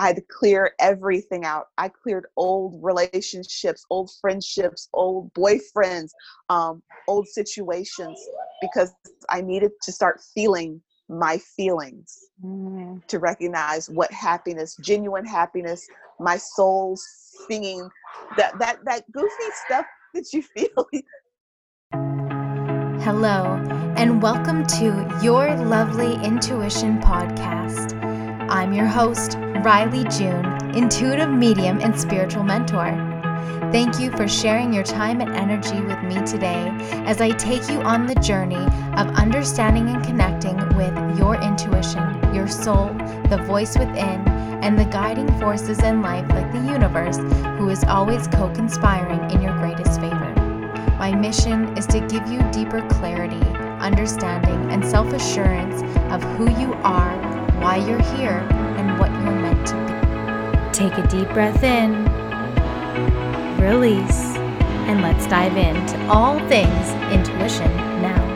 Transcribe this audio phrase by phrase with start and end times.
[0.00, 1.66] I had to clear everything out.
[1.76, 6.12] I cleared old relationships, old friendships, old boyfriends,
[6.48, 8.18] um, old situations
[8.62, 8.94] because
[9.28, 13.06] I needed to start feeling my feelings mm.
[13.08, 15.86] to recognize what happiness, genuine happiness,
[16.18, 16.96] my soul
[17.46, 17.86] singing
[18.38, 20.86] that that that goofy stuff that you feel.
[23.02, 23.62] Hello,
[23.98, 28.00] and welcome to Your Lovely Intuition podcast.
[28.48, 32.96] I'm your host, Riley June, intuitive medium and spiritual mentor.
[33.70, 36.70] Thank you for sharing your time and energy with me today
[37.04, 38.64] as I take you on the journey
[38.96, 42.86] of understanding and connecting with your intuition, your soul,
[43.28, 44.26] the voice within,
[44.62, 47.18] and the guiding forces in life like the universe,
[47.58, 50.34] who is always co conspiring in your greatest favor.
[50.98, 53.44] My mission is to give you deeper clarity,
[53.78, 55.82] understanding, and self assurance
[56.12, 57.14] of who you are,
[57.60, 58.38] why you're here,
[58.78, 59.39] and what you're.
[60.80, 61.92] Take a deep breath in,
[63.60, 64.34] release,
[64.88, 68.29] and let's dive into all things intuition now.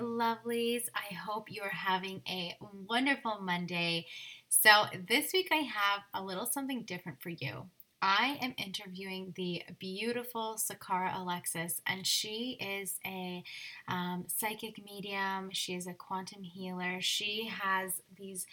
[0.00, 0.84] Lovelies.
[0.94, 2.56] I hope you're having a
[2.88, 4.06] wonderful Monday.
[4.48, 7.66] So, this week I have a little something different for you.
[8.04, 13.44] I am interviewing the beautiful Saqara Alexis, and she is a
[13.86, 15.50] um, psychic medium.
[15.52, 16.96] She is a quantum healer.
[17.00, 18.44] She has these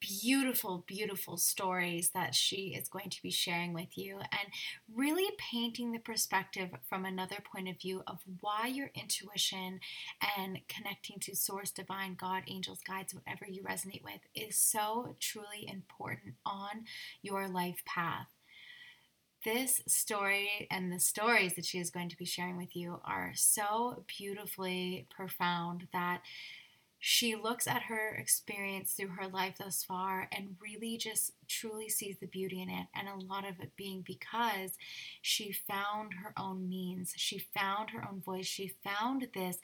[0.00, 4.48] beautiful, beautiful stories that she is going to be sharing with you and
[4.94, 9.80] really painting the perspective from another point of view of why your intuition
[10.38, 15.68] and connecting to source, divine, God, angels, guides, whatever you resonate with is so truly
[15.68, 16.84] important on
[17.22, 18.28] your life path.
[19.44, 23.32] This story and the stories that she is going to be sharing with you are
[23.34, 26.20] so beautifully profound that
[27.02, 32.18] she looks at her experience through her life thus far and really just truly sees
[32.18, 32.86] the beauty in it.
[32.94, 34.72] And a lot of it being because
[35.22, 39.58] she found her own means, she found her own voice, she found this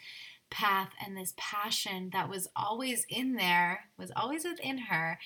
[0.51, 5.19] path and this passion that was always in there, was always within her.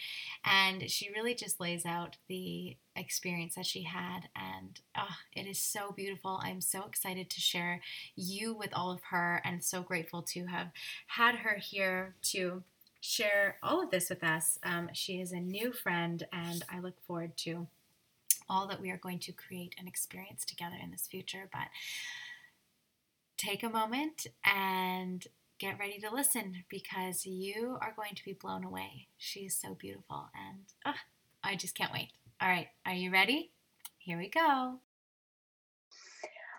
[0.45, 4.29] And she really just lays out the experience that she had.
[4.35, 6.41] And oh, it is so beautiful.
[6.43, 7.81] I'm so excited to share
[8.17, 10.69] you with all of her and so grateful to have
[11.07, 12.63] had her here to
[13.01, 14.59] share all of this with us.
[14.63, 17.67] Um, she is a new friend, and I look forward to
[18.49, 21.49] all that we are going to create and experience together in this future.
[21.53, 21.69] But
[23.41, 25.27] take a moment and
[25.59, 29.09] get ready to listen because you are going to be blown away.
[29.17, 30.99] She is so beautiful and oh,
[31.43, 32.11] I just can't wait.
[32.41, 33.53] All right, are you ready?
[33.99, 34.79] Here we go.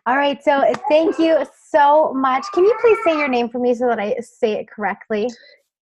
[0.08, 2.44] All right, so uh, thank you so much.
[2.54, 5.30] Can you please say your name for me so that I say it correctly?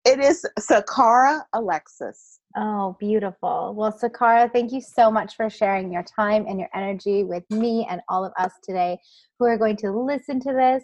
[0.05, 2.38] It is Saqara Alexis.
[2.55, 3.75] Oh, beautiful.
[3.77, 7.85] Well, Saqara, thank you so much for sharing your time and your energy with me
[7.87, 8.97] and all of us today
[9.37, 10.83] who are going to listen to this.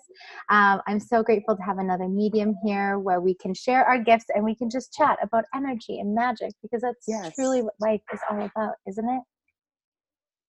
[0.49, 4.25] Um, I'm so grateful to have another medium here where we can share our gifts
[4.35, 7.33] and we can just chat about energy and magic because that's yes.
[7.33, 9.21] truly what life is all about, isn't it?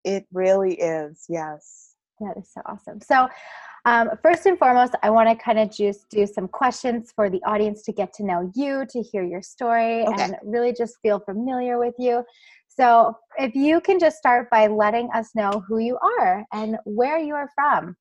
[0.05, 1.95] It really is, yes.
[2.21, 3.01] That is so awesome.
[3.01, 3.29] So,
[3.87, 7.41] um, first and foremost, I want to kind of just do some questions for the
[7.45, 10.25] audience to get to know you, to hear your story, okay.
[10.25, 12.25] and really just feel familiar with you.
[12.67, 17.19] So, if you can just start by letting us know who you are and where
[17.19, 17.97] you are from.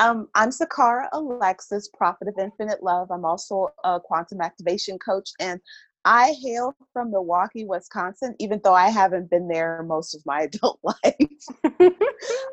[0.00, 3.10] Um, I'm Saqara Alexis, Prophet of Infinite Love.
[3.12, 5.60] I'm also a quantum activation coach, and
[6.04, 10.80] I hail from Milwaukee, Wisconsin, even though I haven't been there most of my adult
[10.82, 11.16] life.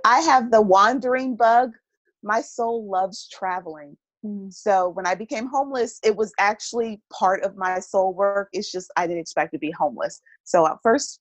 [0.05, 1.71] I have the wandering bug.
[2.23, 3.97] My soul loves traveling.
[4.25, 4.53] Mm.
[4.53, 8.49] So when I became homeless, it was actually part of my soul work.
[8.53, 10.21] It's just I didn't expect to be homeless.
[10.43, 11.19] So at first,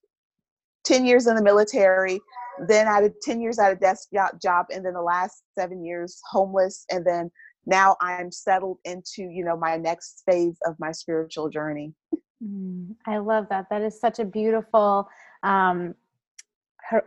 [0.85, 2.21] 10 years in the military,
[2.67, 4.09] then I did 10 years at a desk
[4.43, 7.31] job, and then the last seven years homeless, and then
[7.67, 11.95] now I'm settled into, you know, my next phase of my spiritual journey.
[12.43, 13.67] Mm, I love that.
[13.71, 15.09] That is such a beautiful
[15.43, 15.95] um,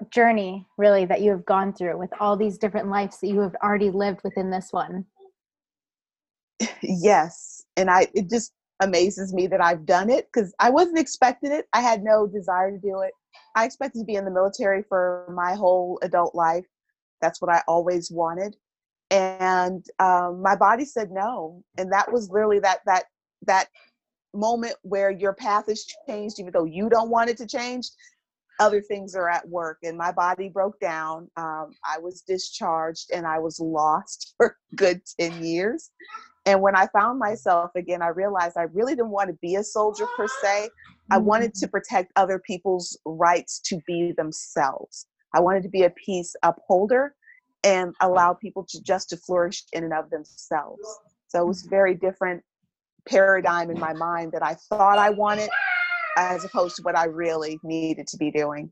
[0.10, 3.56] journey really that you have gone through with all these different lives that you have
[3.64, 5.06] already lived within this one.
[6.82, 11.52] Yes and i it just amazes me that i've done it because i wasn't expecting
[11.52, 11.66] it.
[11.74, 13.12] I had no desire to do it.
[13.56, 16.66] I expected to be in the military for my whole adult life.
[17.22, 18.56] That's what i always wanted.
[19.12, 23.06] And um, my body said no and that was literally that that
[23.48, 23.68] that
[24.34, 27.88] moment where your path has changed even though you don't want it to change
[28.60, 31.30] other things are at work and my body broke down.
[31.38, 35.92] Um, i was discharged and i was lost for good 10 years.
[36.46, 39.64] And when i found myself again i realized i really didn't want to be a
[39.64, 40.70] soldier per se.
[41.12, 41.72] I wanted to mm.
[41.72, 45.08] protect other people's rights to be themselves.
[45.34, 47.16] I wanted to be a peace upholder
[47.64, 50.82] and allow people to just to flourish in and of themselves.
[51.28, 52.44] So it was very different
[53.08, 55.50] paradigm in my mind that I thought I wanted
[56.18, 58.72] as opposed to what I really needed to be doing.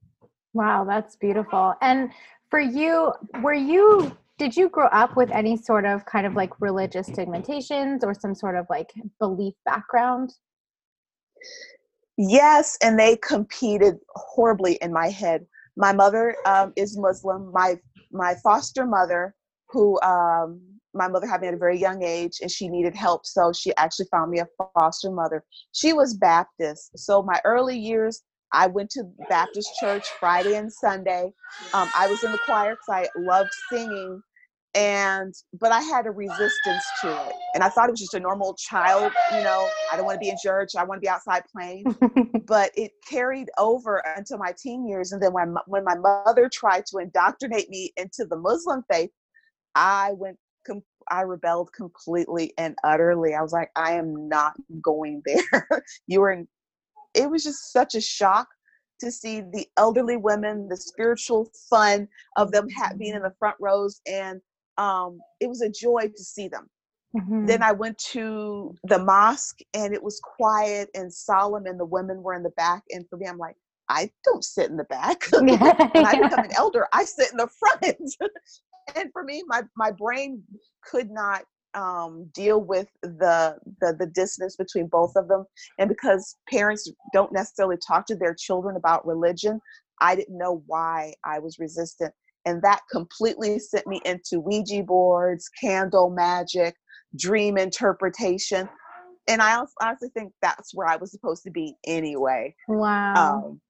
[0.53, 1.73] Wow, that's beautiful.
[1.81, 2.11] And
[2.49, 6.59] for you, were you did you grow up with any sort of kind of like
[6.59, 10.33] religious stigmatations or some sort of like belief background?
[12.17, 15.45] Yes, and they competed horribly in my head.
[15.77, 17.51] My mother um, is Muslim.
[17.53, 17.79] My
[18.11, 19.35] my foster mother,
[19.69, 20.59] who um,
[20.93, 23.75] my mother had me at a very young age and she needed help so she
[23.77, 25.43] actually found me a foster mother.
[25.73, 28.23] She was baptist so my early years
[28.53, 31.31] i went to baptist church friday and sunday.
[31.73, 34.21] Um, i was in the choir because i loved singing
[34.73, 38.19] and but i had a resistance to it and i thought it was just a
[38.19, 41.09] normal child you know i don't want to be in church i want to be
[41.09, 41.83] outside playing
[42.45, 46.85] but it carried over until my teen years and then when, when my mother tried
[46.85, 49.09] to indoctrinate me into the muslim faith
[49.75, 53.33] I went com- I rebelled completely and utterly.
[53.35, 55.67] I was like, I am not going there.
[56.07, 56.47] you were in,
[57.13, 58.47] it was just such a shock
[59.01, 63.55] to see the elderly women, the spiritual fun of them ha- being in the front
[63.59, 63.99] rows.
[64.07, 64.39] And
[64.77, 66.69] um, it was a joy to see them.
[67.15, 67.45] Mm-hmm.
[67.45, 72.23] Then I went to the mosque and it was quiet and solemn, and the women
[72.23, 72.83] were in the back.
[72.91, 73.57] And for me, I'm like,
[73.89, 75.25] I don't sit in the back.
[75.31, 75.59] when
[76.05, 78.31] I become an elder, I sit in the front.
[78.95, 80.43] And for me, my my brain
[80.83, 81.43] could not
[81.73, 85.45] um, deal with the, the the distance between both of them,
[85.79, 89.59] and because parents don't necessarily talk to their children about religion,
[89.99, 92.13] I didn't know why I was resistant,
[92.45, 96.75] and that completely sent me into Ouija boards, candle magic,
[97.17, 98.67] dream interpretation,
[99.27, 102.55] and I honestly think that's where I was supposed to be anyway.
[102.67, 103.43] Wow.
[103.45, 103.61] Um,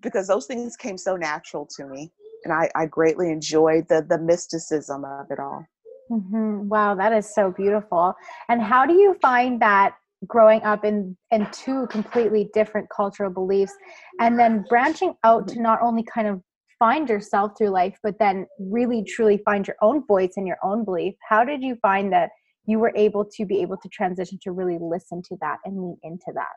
[0.00, 2.12] because those things came so natural to me
[2.44, 5.64] and I, I greatly enjoyed the the mysticism of it all.
[6.10, 6.68] Mm-hmm.
[6.68, 8.14] Wow, that is so beautiful.
[8.48, 9.94] And how do you find that
[10.26, 13.72] growing up in in two completely different cultural beliefs,
[14.20, 16.40] and then branching out to not only kind of
[16.78, 20.84] find yourself through life, but then really truly find your own voice and your own
[20.84, 21.14] belief?
[21.28, 22.30] How did you find that
[22.66, 25.96] you were able to be able to transition to really listen to that and lean
[26.02, 26.56] into that?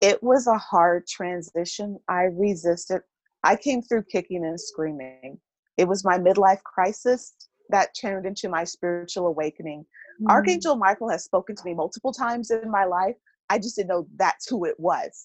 [0.00, 1.98] It was a hard transition.
[2.08, 3.02] I resisted
[3.44, 5.38] I came through kicking and screaming.
[5.76, 7.34] It was my midlife crisis
[7.70, 9.84] that turned into my spiritual awakening.
[10.22, 10.30] Mm.
[10.30, 13.16] Archangel Michael has spoken to me multiple times in my life.
[13.50, 15.24] I just didn't know that's who it was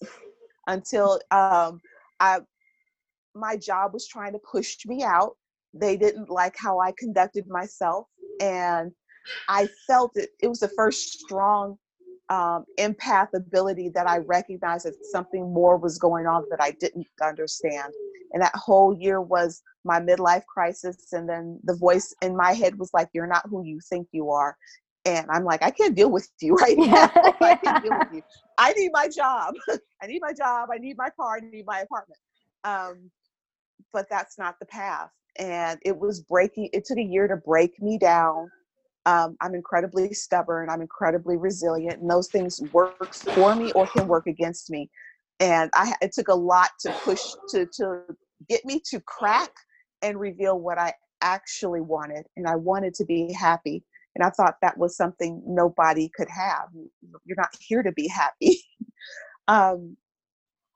[0.66, 1.80] until um,
[2.20, 2.40] I,
[3.34, 5.36] my job was trying to push me out.
[5.72, 8.06] They didn't like how I conducted myself,
[8.40, 8.92] and
[9.48, 10.30] I felt it.
[10.40, 11.78] It was the first strong
[12.30, 17.06] um, empath ability that I recognized that something more was going on that I didn't
[17.22, 17.92] understand.
[18.32, 21.12] And that whole year was my midlife crisis.
[21.12, 24.30] And then the voice in my head was like, You're not who you think you
[24.30, 24.56] are.
[25.04, 27.10] And I'm like, I can't deal with you right now.
[27.40, 28.22] I can't deal with you.
[28.58, 29.54] I need my job.
[30.02, 30.70] I need my job.
[30.72, 31.36] I need my car.
[31.36, 32.18] I need my apartment.
[32.64, 33.10] Um,
[33.92, 35.10] but that's not the path.
[35.38, 38.50] And it was breaking, it took a year to break me down
[39.06, 40.70] um, I'm incredibly stubborn.
[40.70, 44.90] I'm incredibly resilient, and those things work for me or can work against me.
[45.40, 48.02] And I, it took a lot to push to to
[48.48, 49.50] get me to crack
[50.02, 53.84] and reveal what I actually wanted, and I wanted to be happy.
[54.16, 56.68] And I thought that was something nobody could have.
[57.24, 58.62] You're not here to be happy.
[59.48, 59.96] um,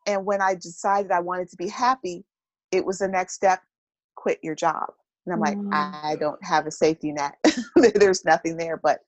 [0.06, 2.24] and when I decided I wanted to be happy,
[2.72, 3.62] it was the next step:
[4.16, 4.90] quit your job
[5.28, 5.70] and I'm like, mm.
[5.72, 7.36] I don't have a safety net.
[7.94, 8.78] There's nothing there.
[8.78, 9.00] But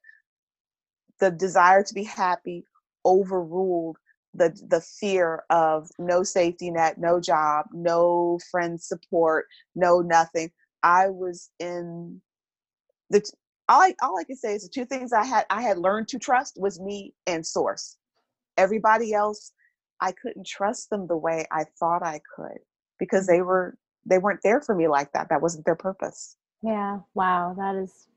[1.18, 2.64] the desire to be happy
[3.06, 3.96] overruled
[4.34, 10.50] the the fear of no safety net, no job, no friend support, no nothing.
[10.82, 12.20] I was in
[13.08, 13.22] the
[13.68, 16.08] all I all I can say is the two things I had I had learned
[16.08, 17.96] to trust was me and source.
[18.58, 19.52] Everybody else,
[20.00, 22.58] I couldn't trust them the way I thought I could.
[23.00, 23.76] because they were
[24.06, 25.28] they weren't there for me like that.
[25.28, 26.36] That wasn't their purpose.
[26.62, 26.98] Yeah.
[27.14, 27.54] Wow.
[27.56, 28.08] That is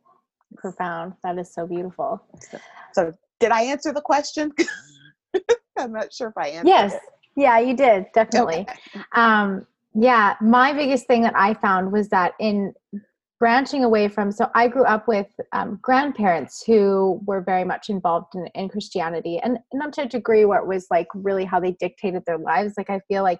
[0.57, 1.13] profound.
[1.23, 2.23] That is so beautiful.
[2.39, 2.59] So,
[2.93, 4.51] so did I answer the question?
[5.77, 6.67] I'm not sure if I answered.
[6.67, 6.93] Yes.
[6.93, 7.01] It.
[7.35, 8.05] Yeah, you did.
[8.13, 8.67] Definitely.
[8.69, 9.03] Okay.
[9.15, 10.35] Um, yeah.
[10.41, 12.73] My biggest thing that I found was that in
[13.39, 18.35] branching away from, so I grew up with um, grandparents who were very much involved
[18.35, 21.71] in, in Christianity and not to a degree where it was like really how they
[21.73, 22.75] dictated their lives.
[22.77, 23.39] Like I feel like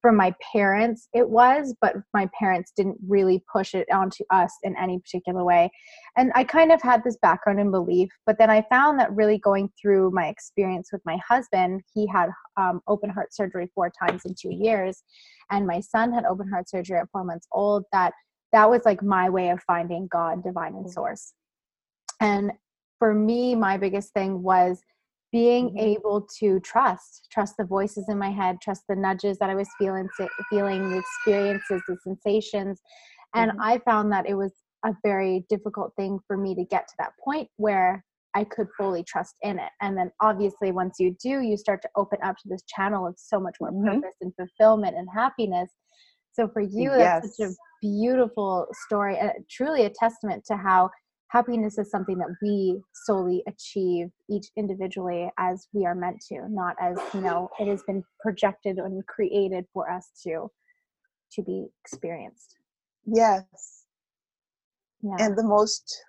[0.00, 4.76] from my parents it was but my parents didn't really push it onto us in
[4.76, 5.70] any particular way.
[6.16, 9.38] And i kind of had this background in belief but then i found that really
[9.38, 14.22] going through my experience with my husband he had um, open heart surgery four times
[14.24, 15.02] in two years
[15.50, 18.12] and my son had open heart surgery at four months old that
[18.52, 21.34] that was like my way of finding god divine and source.
[22.20, 22.52] And
[22.98, 24.80] for me my biggest thing was
[25.32, 25.78] being mm-hmm.
[25.78, 29.68] able to trust trust the voices in my head trust the nudges that i was
[29.78, 30.08] feeling
[30.50, 32.80] feeling the experiences the sensations
[33.34, 33.60] and mm-hmm.
[33.60, 34.52] i found that it was
[34.84, 38.04] a very difficult thing for me to get to that point where
[38.34, 41.88] i could fully trust in it and then obviously once you do you start to
[41.96, 44.00] open up to this channel of so much more mm-hmm.
[44.00, 45.70] purpose and fulfillment and happiness
[46.32, 50.88] so for you that's such a beautiful story and truly a testament to how
[51.28, 56.74] happiness is something that we solely achieve each individually as we are meant to not
[56.80, 60.50] as you know it has been projected and created for us to
[61.30, 62.56] to be experienced
[63.06, 63.44] yes
[65.02, 65.16] yeah.
[65.18, 66.02] and the most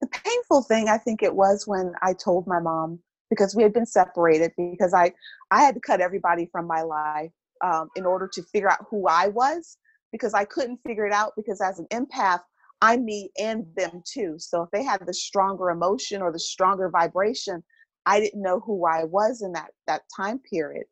[0.00, 2.98] the painful thing i think it was when i told my mom
[3.30, 5.12] because we had been separated because i
[5.50, 7.30] i had to cut everybody from my life
[7.64, 9.78] um, in order to figure out who i was
[10.12, 12.40] because i couldn't figure it out because as an empath
[12.80, 14.36] I'm me and them too.
[14.38, 17.62] So if they had the stronger emotion or the stronger vibration,
[18.06, 20.84] I didn't know who I was in that that time period.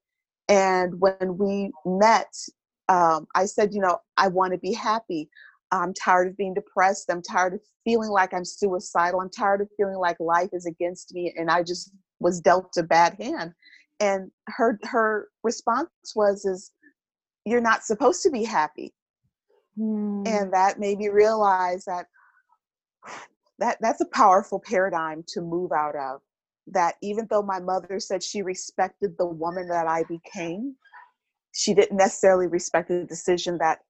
[0.48, 2.32] And when we met,
[2.88, 5.28] um, I said, you know, I want to be happy.
[5.72, 7.10] I'm tired of being depressed.
[7.10, 9.20] I'm tired of feeling like I'm suicidal.
[9.20, 12.82] I'm tired of feeling like life is against me, and I just was dealt a
[12.82, 13.52] bad hand.
[13.98, 16.70] And her her response was, "Is
[17.44, 18.92] you're not supposed to be happy.
[19.78, 20.26] Mm.
[20.26, 22.06] And that made me realize that
[23.58, 26.20] that that's a powerful paradigm to move out of.
[26.68, 30.74] That even though my mother said she respected the woman that I became,
[31.52, 33.80] she didn't necessarily respect the decision that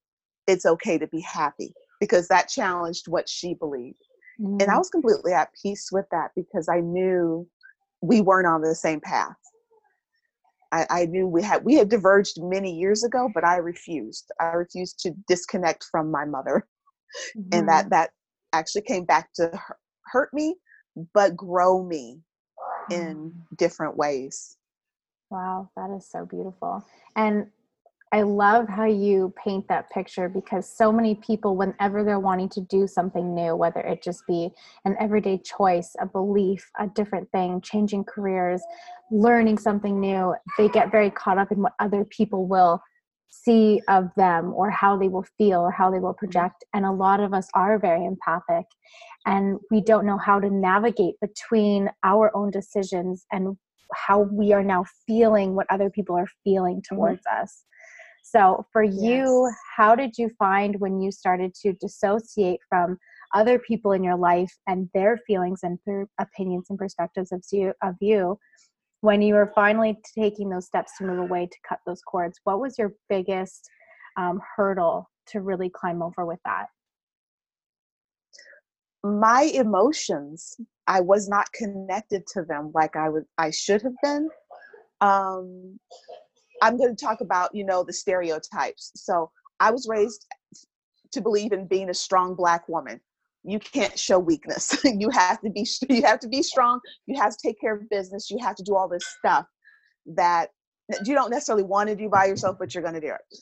[0.47, 3.99] it's okay to be happy because that challenged what she believed.
[4.40, 4.61] Mm.
[4.61, 4.78] And I mm.
[4.78, 7.49] was completely at peace with that because I knew
[8.02, 9.37] we weren't on the same path.
[10.73, 14.30] I, I knew we had we had diverged many years ago, but I refused.
[14.40, 16.66] I refused to disconnect from my mother,
[17.37, 17.49] mm-hmm.
[17.52, 17.90] and that mm-hmm.
[17.90, 18.11] that
[18.52, 19.50] actually came back to
[20.06, 20.56] hurt me,
[21.14, 22.20] but grow me
[22.90, 23.56] in mm.
[23.56, 24.56] different ways.
[25.30, 26.85] Wow, that is so beautiful.
[27.16, 27.49] And
[28.13, 32.61] I love how you paint that picture because so many people, whenever they're wanting to
[32.61, 34.51] do something new, whether it just be
[34.85, 38.63] an everyday choice, a belief, a different thing, changing careers,
[39.11, 42.81] learning something new, they get very caught up in what other people will
[43.29, 46.65] see of them or how they will feel or how they will project.
[46.75, 48.67] And a lot of us are very empathic
[49.27, 53.57] and we don't know how to navigate between our own decisions and
[53.93, 56.95] how we are now feeling what other people are feeling mm-hmm.
[56.95, 57.43] towards mm-hmm.
[57.43, 57.65] us.
[58.37, 62.99] So, for you, how did you find when you started to dissociate from
[63.35, 67.73] other people in your life and their feelings and their opinions and perspectives of you,
[67.83, 68.38] of you
[69.00, 72.38] when you were finally taking those steps to move away to cut those cords?
[72.45, 73.71] What was your biggest
[74.19, 76.66] um, hurdle to really climb over with that?
[79.02, 84.28] My emotions, I was not connected to them like I would I should have been.
[85.00, 85.78] Um,
[86.63, 88.93] I'm going to talk about, you know, the stereotypes.
[88.95, 90.27] So I was raised
[91.13, 93.01] to believe in being a strong black woman.
[93.45, 94.77] You can't show weakness.
[94.85, 96.81] you have to be you have to be strong.
[97.07, 98.31] You have to take care of business.
[98.31, 99.47] You have to do all this stuff
[100.07, 100.51] that
[101.05, 103.39] you don't necessarily want to do by yourself, but you're going to do it.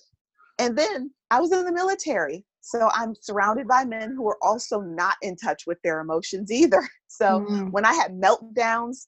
[0.59, 2.45] And then I was in the military.
[2.61, 6.87] So I'm surrounded by men who are also not in touch with their emotions either.
[7.07, 7.71] So mm.
[7.71, 9.07] when I had meltdowns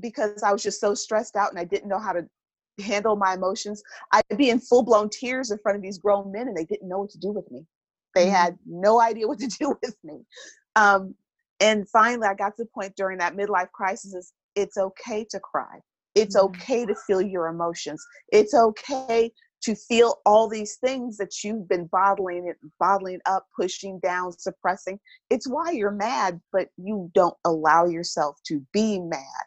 [0.00, 2.26] because I was just so stressed out and I didn't know how to
[2.80, 3.82] handle my emotions.
[4.12, 6.88] I'd be in full blown tears in front of these grown men and they didn't
[6.88, 7.66] know what to do with me.
[8.14, 8.34] They mm-hmm.
[8.34, 10.24] had no idea what to do with me.
[10.76, 11.14] Um,
[11.60, 15.40] and finally, I got to the point during that midlife crisis is it's okay to
[15.40, 15.80] cry.
[16.14, 16.46] It's mm-hmm.
[16.46, 18.04] okay to feel your emotions.
[18.32, 23.98] It's okay to feel all these things that you've been bottling it, bottling up, pushing
[24.00, 25.00] down, suppressing.
[25.30, 29.44] It's why you're mad, but you don't allow yourself to be mad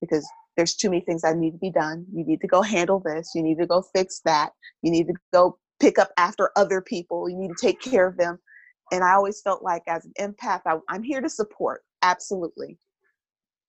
[0.00, 0.26] because
[0.58, 2.04] there's too many things that need to be done.
[2.12, 3.30] You need to go handle this.
[3.32, 4.50] You need to go fix that.
[4.82, 7.30] You need to go pick up after other people.
[7.30, 8.40] You need to take care of them.
[8.90, 12.76] And I always felt like as an empath, I, I'm here to support, absolutely.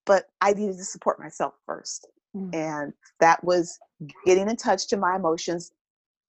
[0.04, 2.08] But I needed to support myself first.
[2.36, 2.54] Mm.
[2.54, 3.78] And that was
[4.26, 5.70] getting in touch to my emotions,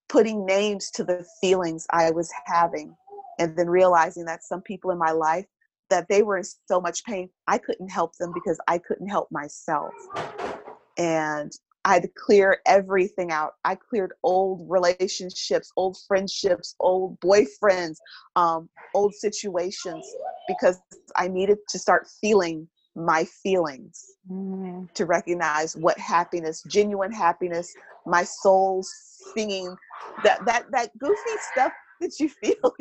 [0.09, 2.95] putting names to the feelings I was having,
[3.39, 5.47] and then realizing that some people in my life
[5.89, 9.27] that they were in so much pain, I couldn't help them because I couldn't help
[9.31, 9.93] myself.
[10.97, 11.51] And
[11.83, 13.53] I had to clear everything out.
[13.65, 17.95] I cleared old relationships, old friendships, old boyfriends,
[18.35, 20.05] um, old situations
[20.47, 20.79] because
[21.15, 24.91] I needed to start feeling my feelings mm.
[24.93, 27.73] to recognize what happiness, genuine happiness,
[28.05, 28.83] my soul
[29.33, 29.75] singing
[30.23, 31.71] that that that goofy stuff
[32.01, 32.73] that you feel.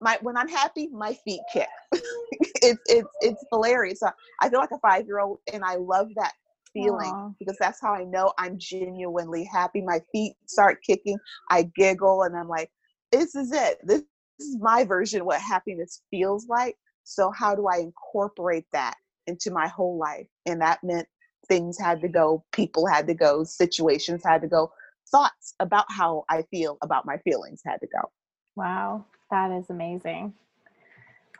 [0.00, 1.68] My when I'm happy, my feet kick.
[1.92, 4.00] it's it's it's hilarious.
[4.40, 6.32] I feel like a five year old, and I love that
[6.74, 7.34] feeling Aww.
[7.38, 9.80] because that's how I know I'm genuinely happy.
[9.80, 11.16] My feet start kicking,
[11.50, 12.70] I giggle, and I'm like,
[13.12, 13.78] this is it.
[13.82, 14.02] This,
[14.38, 16.76] this is my version of what happiness feels like.
[17.04, 20.26] So, how do I incorporate that into my whole life?
[20.46, 21.06] And that meant
[21.48, 24.72] things had to go, people had to go, situations had to go,
[25.10, 28.10] thoughts about how I feel about my feelings had to go.
[28.56, 30.34] Wow, that is amazing.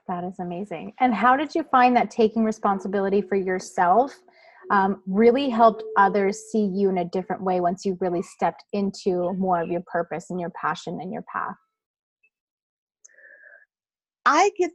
[0.07, 0.93] That is amazing.
[1.01, 4.15] And how did you find that taking responsibility for yourself
[4.71, 9.33] um, really helped others see you in a different way once you really stepped into
[9.35, 11.57] more of your purpose and your passion and your path?
[14.27, 14.71] I get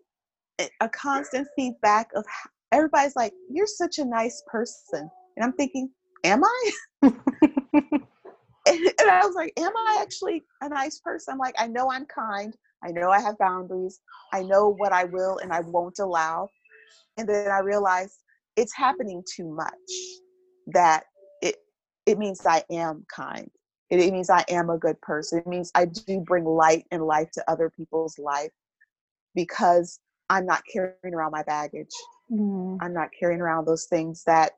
[0.82, 2.26] a constant feedback of
[2.72, 5.10] everybody's like, You're such a nice person.
[5.38, 5.90] And I'm thinking,
[6.24, 6.72] Am I?
[7.04, 7.14] and,
[8.66, 11.34] I was like, Am I actually a nice person?
[11.34, 12.56] I'm like, I know I'm kind.
[12.84, 14.00] I know I have boundaries.
[14.34, 16.50] I know what I will and I won't allow.
[17.18, 18.20] And then I realized
[18.60, 19.92] it's happening too much
[20.68, 21.04] that
[21.42, 21.56] it
[22.06, 23.50] it means I am kind.
[23.90, 25.40] It, it means I am a good person.
[25.40, 28.52] It means I do bring light and life to other people's life
[29.34, 30.00] because
[30.30, 31.94] I'm not carrying around my baggage.
[32.32, 32.78] Mm.
[32.82, 34.52] I'm not carrying around those things that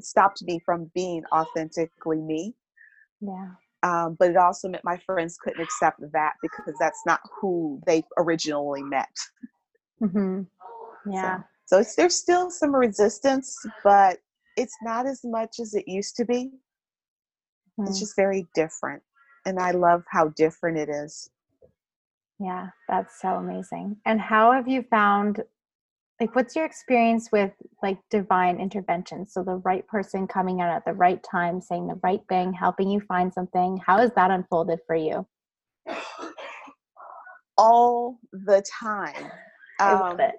[0.00, 2.54] stopped me from being authentically me.
[3.20, 3.50] Yeah.
[3.82, 8.04] Um, but it also meant my friends couldn't accept that because that's not who they
[8.18, 9.08] originally met.
[10.02, 10.42] Mm-hmm.
[11.10, 11.38] Yeah.
[11.38, 14.18] So, so it's, there's still some resistance, but
[14.56, 16.50] it's not as much as it used to be.
[17.78, 17.84] Mm-hmm.
[17.84, 19.04] It's just very different.
[19.46, 21.30] And I love how different it is.
[22.40, 23.98] Yeah, that's so amazing.
[24.04, 25.44] And how have you found
[26.20, 27.52] like what's your experience with
[27.84, 29.28] like divine intervention?
[29.28, 32.90] So the right person coming out at the right time, saying the right thing, helping
[32.90, 33.80] you find something.
[33.86, 35.24] How has that unfolded for you?
[37.56, 39.30] All the time.
[39.78, 40.34] I love um, it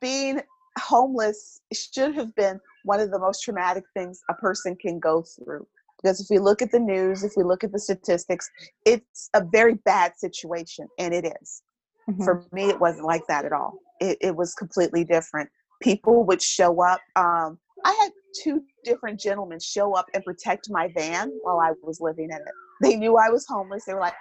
[0.00, 0.40] being
[0.78, 5.66] homeless should have been one of the most traumatic things a person can go through.
[6.02, 8.48] Because if we look at the news, if we look at the statistics,
[8.84, 11.62] it's a very bad situation, and it is.
[12.08, 12.22] Mm-hmm.
[12.22, 13.78] For me, it wasn't like that at all.
[14.00, 15.48] It, it was completely different.
[15.82, 17.00] People would show up.
[17.16, 22.00] Um, I had two different gentlemen show up and protect my van while I was
[22.00, 22.54] living in it.
[22.82, 23.84] They knew I was homeless.
[23.86, 24.14] They were like,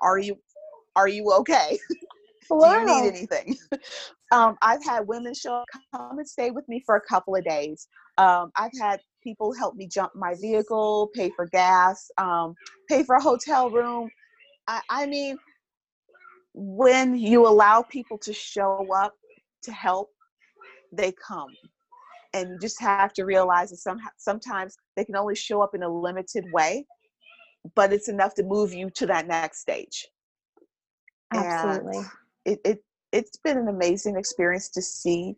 [0.00, 0.38] "Are you,
[0.94, 1.78] are you okay?"
[2.50, 2.68] Wow.
[2.68, 3.56] Do you need anything?
[4.32, 7.44] um, I've had women show up, come and stay with me for a couple of
[7.44, 7.88] days.
[8.18, 12.54] Um, I've had people help me jump my vehicle, pay for gas, um,
[12.88, 14.08] pay for a hotel room.
[14.66, 15.36] I, I mean,
[16.54, 19.12] when you allow people to show up
[19.64, 20.08] to help,
[20.92, 21.50] they come.
[22.32, 25.82] And you just have to realize that some, sometimes they can only show up in
[25.82, 26.86] a limited way,
[27.74, 30.08] but it's enough to move you to that next stage.
[31.32, 31.98] Absolutely.
[31.98, 32.06] And
[32.46, 35.36] it, it it's been an amazing experience to see.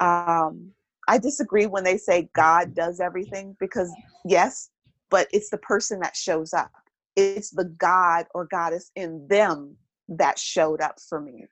[0.00, 0.72] Um,
[1.08, 3.92] I disagree when they say God does everything because
[4.24, 4.70] yes,
[5.10, 6.70] but it's the person that shows up.
[7.14, 9.76] It's the God or goddess in them
[10.08, 11.46] that showed up for me.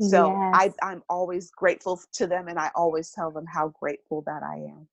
[0.00, 0.50] So yes.
[0.54, 4.56] I, I'm always grateful to them, and I always tell them how grateful that I
[4.56, 4.86] am,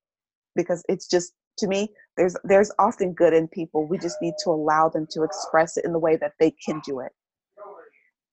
[0.55, 3.85] because it's just to me there's there's often good in people.
[3.85, 6.81] We just need to allow them to express it in the way that they can
[6.85, 7.11] do it.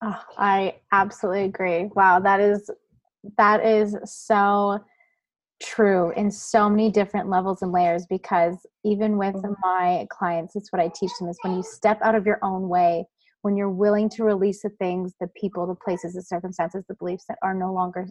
[0.03, 1.91] Oh, I absolutely agree.
[1.95, 2.71] Wow, that is
[3.37, 4.81] that is so
[5.63, 9.53] true in so many different levels and layers because even with mm-hmm.
[9.63, 12.69] my clients it's what I teach them is when you step out of your own
[12.69, 13.05] way
[13.43, 17.27] when you're willing to release the things the people the places the circumstances the beliefs
[17.29, 18.09] that are no longer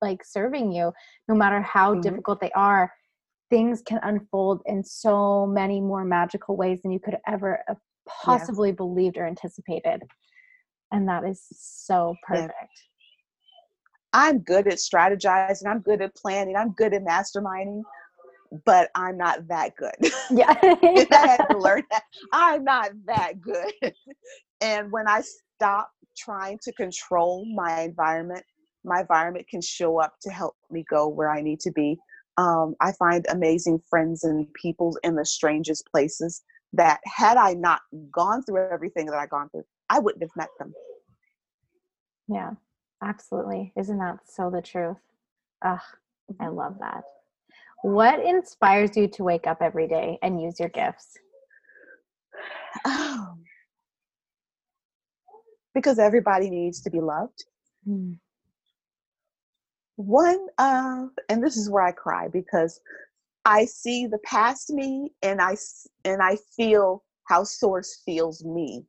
[0.00, 0.90] like serving you
[1.28, 2.00] no matter how mm-hmm.
[2.00, 2.90] difficult they are
[3.50, 7.76] things can unfold in so many more magical ways than you could ever have
[8.08, 8.76] possibly yes.
[8.76, 10.02] believed or anticipated
[10.92, 14.12] and that is so perfect yeah.
[14.12, 17.82] i'm good at strategizing i'm good at planning i'm good at masterminding
[18.64, 19.94] but I'm not that good.
[20.30, 20.54] Yeah.
[20.62, 23.72] I had to learn that I'm not that good.
[24.60, 25.22] and when I
[25.56, 28.44] stop trying to control my environment,
[28.84, 31.98] my environment can show up to help me go where I need to be.
[32.36, 37.80] Um, I find amazing friends and people in the strangest places that had I not
[38.12, 40.72] gone through everything that I gone through, I wouldn't have met them.
[42.28, 42.52] Yeah,
[43.02, 43.72] absolutely.
[43.76, 44.96] Isn't that so the truth?
[45.64, 45.80] Ugh,
[46.40, 46.56] I Mm-hmm.
[46.56, 47.02] love that.
[47.82, 51.18] What inspires you to wake up every day and use your gifts?
[52.84, 53.34] Oh.
[55.74, 57.44] Because everybody needs to be loved.
[57.84, 58.12] Hmm.
[59.96, 62.80] One, of, and this is where I cry because
[63.44, 65.56] I see the past me and I
[66.04, 68.84] and I feel how Source feels me.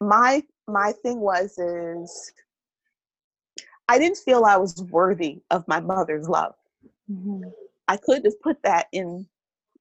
[0.00, 2.32] My my thing was is
[3.88, 6.54] I didn't feel I was worthy of my mother's love.
[7.10, 7.52] Mhm.
[7.88, 9.26] I could have put that in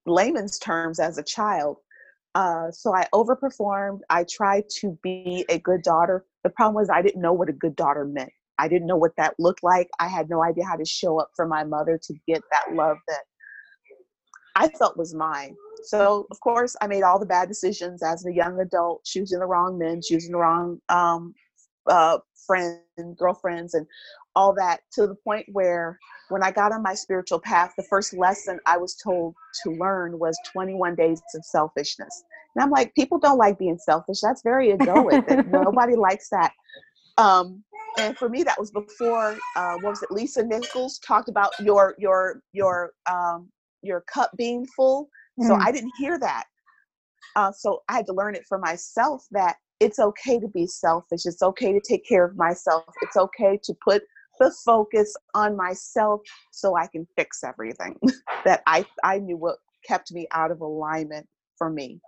[0.06, 1.78] layman's terms as a child.
[2.36, 4.00] Uh, so I overperformed.
[4.10, 6.26] I tried to be a good daughter.
[6.44, 8.32] The problem was I didn't know what a good daughter meant.
[8.60, 9.90] I didn't know what that looked like.
[10.00, 12.98] I had no idea how to show up for my mother to get that love
[13.08, 13.24] that
[14.56, 15.56] I felt was mine.
[15.84, 19.46] So of course I made all the bad decisions as a young adult, choosing the
[19.46, 21.34] wrong men, choosing the wrong um,
[21.88, 22.82] uh, friends,
[23.18, 23.86] girlfriends, and
[24.36, 25.98] all that to the point where
[26.30, 30.20] when I got on my spiritual path, the first lesson I was told to learn
[30.20, 32.24] was 21 days of selfishness.
[32.56, 34.20] And I'm like, people don't like being selfish.
[34.22, 35.48] That's very egoic.
[35.48, 36.52] Nobody likes that.
[37.18, 37.64] Um,
[37.98, 40.12] and for me, that was before uh, what was it?
[40.12, 43.50] Lisa Nichols talked about your your your um,
[43.82, 45.10] your cup being full.
[45.42, 45.62] So Mm.
[45.62, 46.46] I didn't hear that.
[47.36, 51.26] Uh, so I had to learn it for myself that it's okay to be selfish.
[51.26, 52.84] It's okay to take care of myself.
[53.02, 54.04] It's okay to put
[54.40, 56.22] the focus on myself
[56.52, 57.96] so I can fix everything
[58.46, 62.00] that I, I knew what kept me out of alignment for me.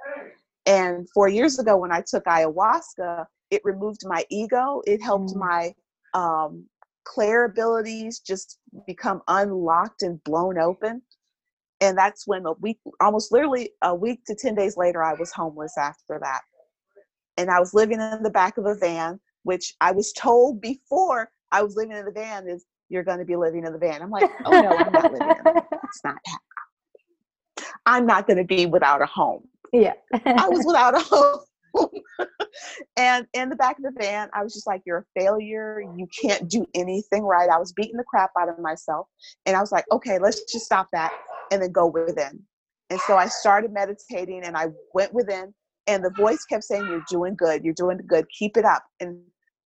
[0.66, 4.82] And four years ago, when I took ayahuasca, it removed my ego.
[4.86, 5.38] It helped Mm.
[5.38, 5.74] my
[6.14, 6.66] um,
[7.06, 11.02] clair abilities just become unlocked and blown open
[11.82, 15.32] and that's when a week almost literally a week to 10 days later i was
[15.32, 16.42] homeless after that.
[17.38, 21.32] And i was living in the back of a van which i was told before
[21.52, 24.02] i was living in the van is you're going to be living in the van.
[24.02, 25.64] I'm like oh no i'm not living in the van.
[25.84, 29.48] It's not happening i'm not going to be without a home.
[29.74, 29.94] Yeah.
[30.26, 31.40] i was without a home
[32.98, 35.82] and in the back of the van i was just like you're a failure.
[35.98, 37.50] You can't do anything right.
[37.50, 39.08] I was beating the crap out of myself
[39.46, 41.14] and i was like okay let's just stop that
[41.52, 42.42] and then go within.
[42.90, 45.54] And so i started meditating and i went within
[45.88, 47.64] and the voice kept saying you're doing good.
[47.64, 48.26] You're doing good.
[48.38, 48.84] Keep it up.
[49.00, 49.20] And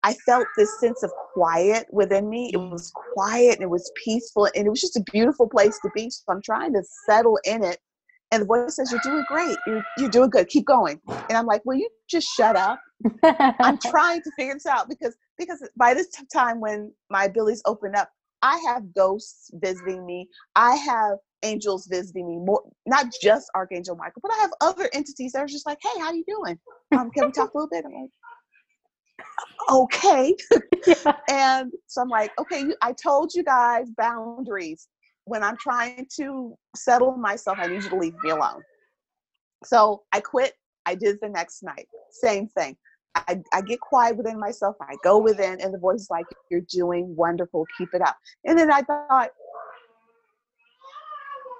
[0.03, 2.51] i felt this sense of quiet within me.
[2.53, 5.89] It was quiet and it was peaceful and it was just a beautiful place to
[5.93, 6.09] be.
[6.09, 7.79] So i'm trying to settle in it
[8.31, 9.57] and the voice says you're doing great.
[9.65, 10.47] You're, you're doing good.
[10.47, 10.99] Keep going.
[11.07, 12.79] And i'm like will you just shut up?
[13.61, 17.95] I'm trying to figure this out because because by this time when my abilities open
[17.95, 18.09] up
[18.41, 20.27] i have ghosts visiting me.
[20.55, 25.31] I have angels visiting me more not just archangel michael but i have other entities
[25.31, 26.59] that are just like hey how you doing?
[26.91, 27.85] Um, can we talk a little bit?
[27.85, 28.09] I'm like
[29.71, 30.35] okay.
[30.87, 31.11] Yeah.
[31.29, 34.87] and so i'm like okay i told you guys boundaries
[35.29, 38.61] when i'm trying to settle myself i need you to leave me alone.
[39.63, 40.53] So i quit
[40.85, 42.75] i did the next night same thing.
[43.15, 46.65] I, I get quiet within myself i go within and the voice is like you're
[46.71, 48.17] doing wonderful keep it up.
[48.45, 49.29] And then i thought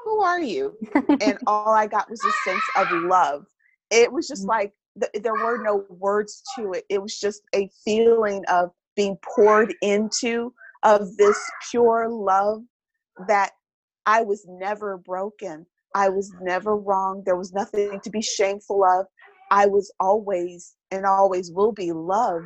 [0.05, 0.75] who are you?
[1.21, 3.45] And all i got was a sense of love.
[3.91, 4.49] It was just Mm.
[4.49, 6.85] like th- there were no words to it.
[6.89, 10.53] It was just a feeling of being poured into
[10.83, 12.61] of this pure love
[13.27, 13.51] that
[14.05, 15.65] i was never broken.
[15.95, 17.23] I was never wrong.
[17.25, 19.07] There was nothing to be shameful of.
[19.51, 22.45] I was always and always will be loved.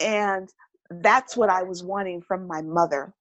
[0.00, 0.48] And
[1.02, 3.12] that's what i was wanting from my mother.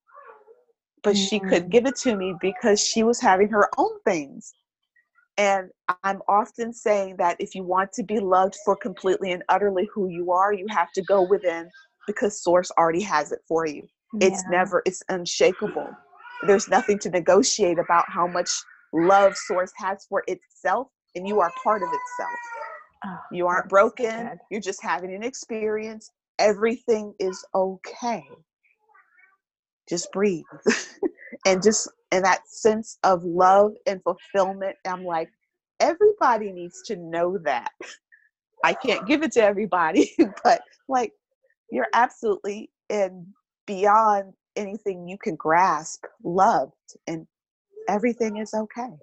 [1.01, 1.71] But she couldn't Mm.
[1.71, 4.53] give it to me because she was having her own things.
[5.37, 5.71] And
[6.03, 10.07] I'm often saying that if you want to be loved for completely and utterly who
[10.07, 11.69] you are, you have to go within
[12.05, 13.87] because Source already has it for you.
[14.21, 15.89] It's never, it's unshakable.
[16.47, 18.49] There's nothing to negotiate about how much
[18.93, 22.39] love Source has for itself, and you are part of itself.
[23.05, 26.11] Oh, You aren't that's so broken, you're just having an experience.
[26.39, 28.23] Everything is okay.
[29.89, 30.45] Just breathe.
[31.45, 35.29] and just and that sense of love and fulfillment i'm like
[35.79, 37.71] everybody needs to know that
[38.63, 41.13] i can't give it to everybody but like
[41.71, 43.27] you're absolutely and
[43.67, 47.27] beyond anything you can grasp loved and
[47.87, 48.93] everything is okay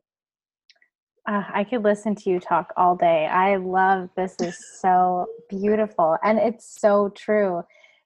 [1.28, 3.26] uh, I could listen to you talk all day.
[3.26, 7.62] I love this is so beautiful and it's so true.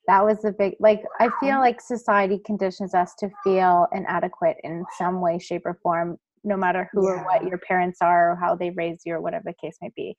[0.07, 4.85] That was the big like I feel like society conditions us to feel inadequate in
[4.99, 8.55] some way shape or form no matter who or what your parents are or how
[8.55, 10.15] they raised you or whatever the case may be.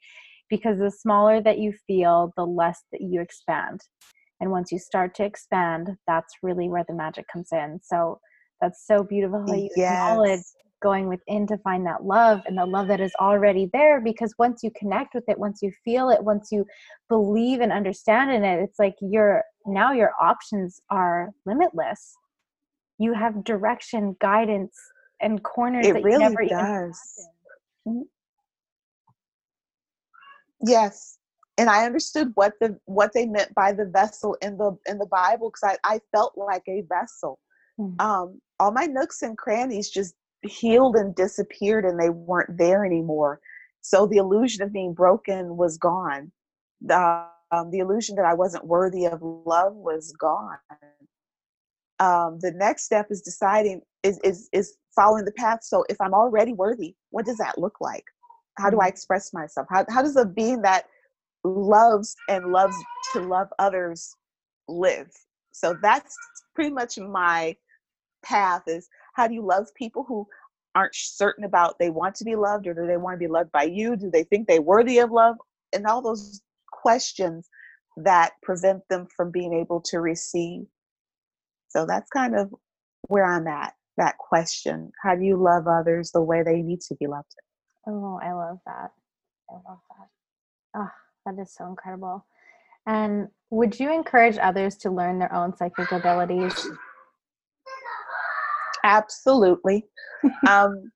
[0.49, 3.81] Because the smaller that you feel, the less that you expand.
[4.39, 7.79] And once you start to expand, that's really where the magic comes in.
[7.83, 8.19] So
[8.61, 10.55] that's so beautiful how you acknowledge yes.
[10.81, 14.61] going within to find that love and the love that is already there because once
[14.63, 16.65] you connect with it once you feel it once you
[17.09, 22.15] believe and understand in it it's like your now your options are limitless.
[22.97, 24.77] You have direction guidance
[25.21, 27.29] and corners it that you really never even does.
[27.87, 28.07] imagined.
[30.61, 30.69] Mm-hmm.
[30.69, 31.17] yes
[31.57, 35.07] and i understood what the what they meant by the vessel in the in the
[35.07, 37.39] bible because I, I felt like a vessel.
[37.77, 37.99] Mhm.
[37.99, 43.39] um all my nooks and crannies just healed and disappeared and they weren't there anymore.
[43.81, 46.31] So the illusion of being broken was gone.
[46.81, 50.59] The um, the illusion that i wasn't worthy of love was gone.
[51.99, 55.59] Um, the next step is deciding is is is following the path.
[55.63, 58.03] So if i'm already worthy what does that look like?
[58.57, 58.87] How do i Mhm.
[58.87, 59.67] express myself?
[59.69, 60.85] How, how does a being that
[61.45, 62.75] loves and loves
[63.13, 64.15] to love others
[64.67, 65.09] live.
[65.51, 66.15] So that's
[66.55, 67.55] pretty much my
[68.23, 70.27] path is how do you love people who
[70.73, 73.51] aren't certain about they want to be loved or do they want to be loved
[73.51, 73.95] by you?
[73.95, 75.37] Do they think they're worthy of love?
[75.73, 77.47] And all those questions
[77.97, 80.65] that prevent them from being able to receive.
[81.69, 82.53] So that's kind of
[83.07, 84.91] where i'm at that question.
[85.03, 87.33] How do you love others the way they need to be loved?
[87.87, 88.91] Oh i love that.
[89.49, 90.09] I love that.
[90.75, 92.25] Oh that is so incredible.
[92.87, 96.67] And would you encourage others to learn their own psychic abilities?
[98.83, 99.85] Absolutely.
[100.47, 100.91] Um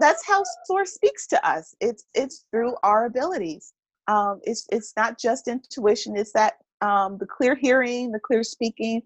[0.00, 1.74] that's how source speaks to us.
[1.80, 3.72] It's it's through our abilities.
[4.06, 6.16] Um it's it's not just intuition.
[6.16, 9.02] It's that um the clear hearing the clear speaking.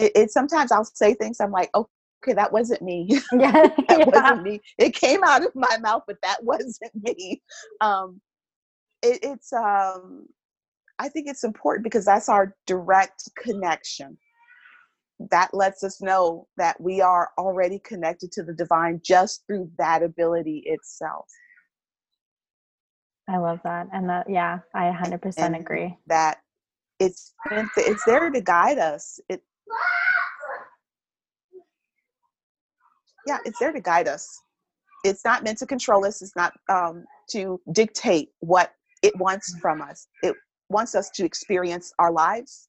[0.00, 3.08] It, it sometimes i'll say things i'm like okay that wasn't me.
[3.32, 3.52] Yeah,
[3.88, 4.04] that yeah.
[4.06, 4.60] wasn't me.
[4.78, 7.42] It came out of my mouth but that wasn't me.
[7.80, 8.20] Um
[9.04, 10.26] it, it's um
[10.98, 14.18] i think it's important because that's our direct connection
[15.30, 20.02] that lets us know that we are already connected to the divine just through that
[20.02, 21.26] ability itself
[23.26, 23.88] I love that.
[23.90, 25.96] And that, yeah, I 100% And agree.
[26.08, 26.40] that
[27.00, 27.34] it's
[27.76, 29.42] it's there to guide us it
[33.26, 34.40] yeah it's there to guide us
[35.04, 38.72] it's not meant to control us it's not um, to dictate what
[39.04, 40.08] it wants from us.
[40.22, 40.34] It
[40.68, 42.68] wants us to experience our lives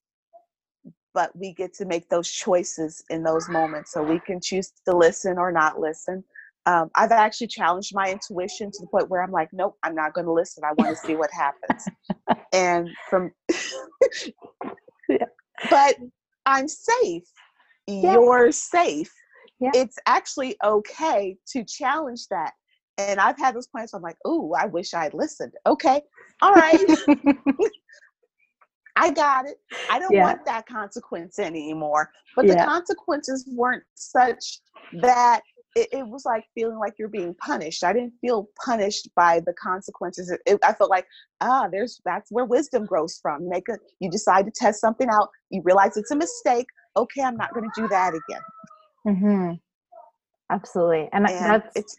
[1.15, 3.93] but we get to make those choices in those moments.
[3.93, 6.24] So we can choose to listen or not listen.
[6.67, 10.13] Um, i've actually challenged my intuition to the point where i'm like nope i'm not
[10.13, 10.63] going to listen.
[10.63, 11.88] I want to see what happens.
[12.54, 13.32] And from
[15.10, 15.26] Yeah.
[15.69, 15.95] but
[16.45, 17.24] i'm safe.
[17.88, 18.13] Yeah.
[18.13, 19.13] you're safe.
[19.60, 19.71] Yeah.
[19.76, 22.54] it's actually okay to challenge that.
[22.98, 25.54] And i've had those points where i'm like oh i wish i'd listened.
[25.67, 26.02] Okay
[26.41, 26.80] all right
[28.95, 29.58] I got it.
[29.89, 30.24] I don't Yeah.
[30.24, 32.10] want that consequence anymore.
[32.36, 34.60] But the consequences weren't such
[34.93, 35.41] that
[35.76, 37.84] it, it was like feeling like you're being punished.
[37.84, 40.32] I didn't feel punished by the consequences.
[40.32, 41.06] It, it- I felt like,
[41.41, 43.50] ah, there's that's where wisdom grows from.
[43.50, 45.30] Make a you decide to test something out.
[45.50, 46.67] You realize it's a mistake.
[46.98, 48.41] Okay, I'm not going to do that again.
[49.17, 49.52] hmm
[50.52, 51.10] Absolutely.
[51.12, 51.98] And, And that's, it's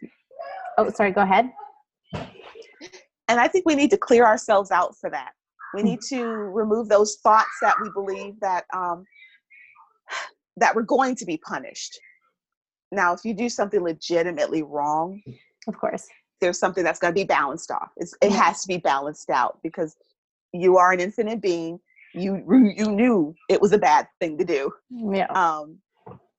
[0.79, 1.51] oh, sorry, go ahead.
[3.29, 5.33] And I think we need to clear ourselves out for that.
[5.75, 9.05] We need to remove those thoughts that we believe that um,
[10.57, 11.99] that we're going to be punished.
[12.93, 15.21] Now, if you do something legitimately wrong,
[15.67, 16.07] Of course.
[16.41, 17.91] there's something that's going to be balanced off.
[17.97, 19.97] It's, it has to be balanced out because
[20.53, 21.79] you are an infinite being.
[22.15, 22.37] You
[22.77, 24.73] you knew it was a bad thing to do.
[24.91, 25.27] Yeah.
[25.27, 25.79] Um,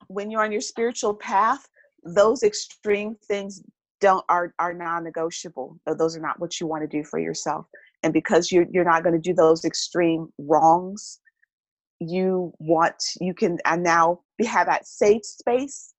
[0.08, 1.67] when you're on your spiritual path,
[2.04, 3.62] those extreme things
[3.99, 5.79] don't are are non-negotiable.
[5.86, 7.65] Those are not what you want to do for yourself.
[8.03, 11.19] And because you're you're not going to do those extreme wrongs,
[11.99, 15.93] you want you can and now have that safe space.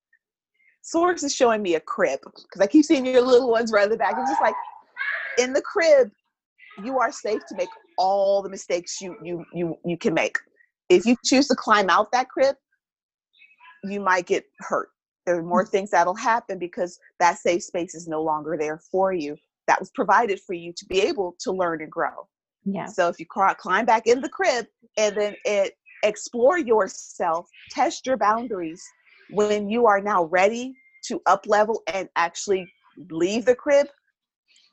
[0.81, 4.15] Source is showing me a crib because I keep seeing your little ones the back.
[4.17, 4.55] It's just like
[5.37, 6.09] in the crib,
[6.83, 10.37] you are safe to make all the mistakes you you you you can make.
[10.87, 12.55] If you choose to climb out that crib,
[13.83, 14.89] you might get hurt.
[15.29, 19.13] There are more things that'll happen because that safe space is no longer there for
[19.13, 19.37] you.
[19.67, 22.27] That was provided for you to be able to learn and grow.
[22.65, 22.87] Yeah.
[22.87, 24.65] So if you climb back in the crib
[24.97, 28.83] and then it explore yourself, test your boundaries
[29.29, 32.67] when you are now ready to up level and actually
[33.11, 33.85] leave the crib,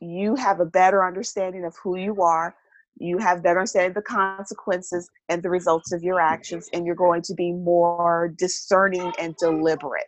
[0.00, 2.56] you have a better understanding of who you are.
[2.96, 6.94] You have better understanding of the consequences and the results of your actions, and you're
[6.94, 10.06] going to be more discerning and deliberate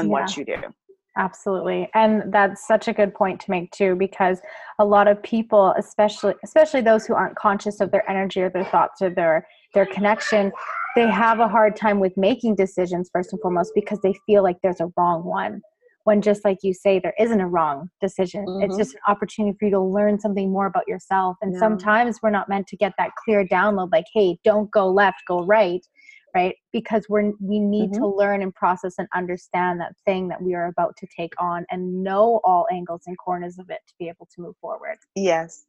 [0.00, 0.12] on yeah.
[0.12, 0.56] what you do.
[1.16, 1.88] Absolutely.
[1.94, 4.40] And that's such a good point to make too because
[4.78, 8.64] a lot of people especially especially those who aren't conscious of their energy or their
[8.64, 10.52] thoughts or their their connection
[10.96, 14.56] they have a hard time with making decisions first and foremost because they feel like
[14.62, 15.60] there's a wrong one
[16.04, 18.62] when just like you say there isn't a wrong decision mm-hmm.
[18.62, 21.58] it's just an opportunity for you to learn something more about yourself and yeah.
[21.58, 25.44] sometimes we're not meant to get that clear download like hey don't go left go
[25.44, 25.84] right
[26.34, 28.02] right because we're we need mm-hmm.
[28.02, 31.64] to learn and process and understand that thing that we are about to take on
[31.70, 35.64] and know all angles and corners of it to be able to move forward yes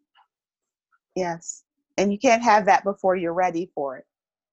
[1.15, 1.63] yes
[1.97, 4.05] and you can't have that before you're ready for it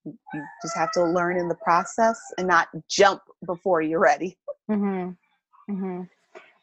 [0.04, 4.38] you just have to learn in the process and not jump before you're ready
[4.70, 5.10] mm-hmm.
[5.70, 6.02] Mm-hmm.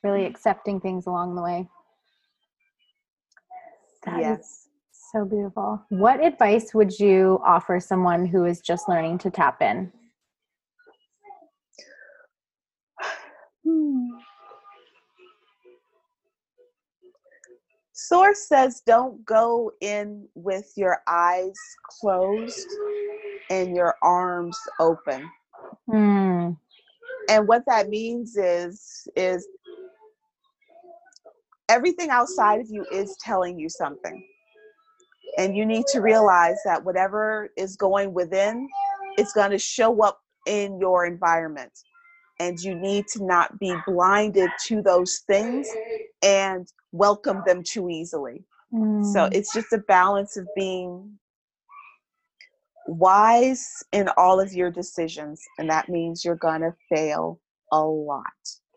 [0.03, 1.67] Really accepting things along the way.
[4.05, 4.67] That yes.
[5.15, 5.81] So beautiful.
[5.89, 9.91] What advice would you offer someone who is just learning to tap in?
[13.65, 14.07] Hmm.
[17.93, 21.55] Source says don't go in with your eyes
[22.01, 22.67] closed
[23.49, 25.29] and your arms open.
[25.89, 26.51] Hmm
[27.29, 29.47] and what that means is is
[31.69, 34.23] everything outside of you is telling you something
[35.37, 38.67] and you need to realize that whatever is going within
[39.17, 41.71] is going to show up in your environment
[42.39, 45.67] and you need to not be blinded to those things
[46.21, 48.43] and welcome them too easily
[48.73, 49.05] mm.
[49.13, 51.17] so it's just a balance of being
[52.87, 57.39] wise in all of your decisions, and that means you're gonna fail
[57.71, 58.23] a lot.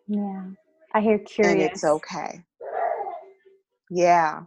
[0.06, 0.46] Yeah,
[0.94, 1.52] I hear curious.
[1.52, 2.42] And it's okay.
[3.90, 4.42] Yeah,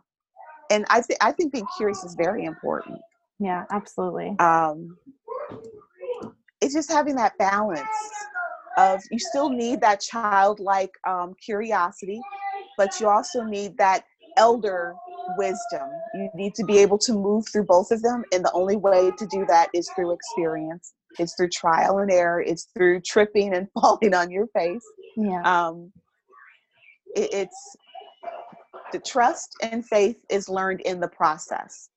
[0.72, 3.00] and I think I think being curious is very important.
[3.40, 4.36] Yeah, absolutely.
[4.40, 4.98] Um,
[6.62, 7.82] it's just having that balance
[8.78, 12.22] of you still need that childlike um, curiosity,
[12.78, 14.06] but you also need that
[14.38, 14.96] elder
[15.38, 15.90] wisdom.
[16.14, 18.24] You need to be able to move through both of them.
[18.32, 20.94] And the only way to do that is through experience.
[21.20, 22.42] It's through trial and error.
[22.42, 24.86] It's through tripping and falling on your face.
[25.18, 25.42] Yeah.
[25.42, 25.92] Um,
[27.16, 27.78] it, it's
[28.92, 31.90] the trust and faith is learned in the process.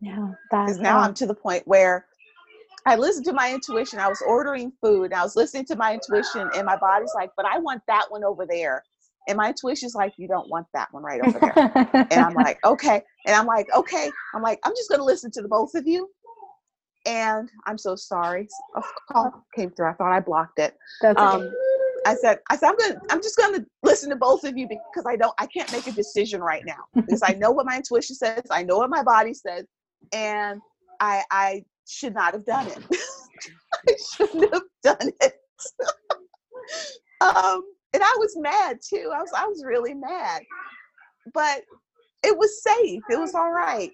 [0.00, 0.32] Yeah.
[0.50, 2.06] Because now I'm to the point where
[2.84, 3.98] I listened to my intuition.
[3.98, 5.12] I was ordering food.
[5.12, 8.24] I was listening to my intuition, and my body's like, but I want that one
[8.24, 8.82] over there.
[9.28, 12.06] And my intuition's like, you don't want that one right over there.
[12.10, 13.02] and I'm like, okay.
[13.24, 14.10] And I'm like, okay.
[14.34, 16.10] I'm like, I'm just going to listen to the both of you.
[17.06, 18.48] And I'm so sorry.
[18.76, 18.82] A
[19.12, 19.90] call came through.
[19.90, 20.76] I thought I blocked it.
[21.00, 21.50] That's um, okay.
[22.06, 24.66] I said, I said, I'm going I'm just going to listen to both of you
[24.68, 27.76] because I don't, I can't make a decision right now because I know what my
[27.76, 28.42] intuition says.
[28.50, 29.66] I know what my body says.
[30.12, 30.60] And
[31.00, 32.78] I, I should not have done it.
[33.88, 35.34] I shouldn't have done it.
[37.20, 37.62] um,
[37.94, 39.10] and I was mad too.
[39.14, 40.42] I was I was really mad,
[41.34, 41.62] but
[42.24, 43.02] it was safe.
[43.10, 43.90] It was all right.